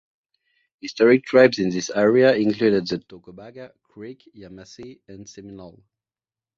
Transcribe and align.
Historic 0.81 1.23
tribes 1.25 1.59
in 1.59 1.69
this 1.69 1.91
area 1.91 2.33
included 2.33 2.87
the 2.87 2.97
Tocobaga, 2.97 3.71
Creek, 3.83 4.27
Yamasee, 4.35 4.99
and 5.07 5.29
Seminole. 5.29 5.83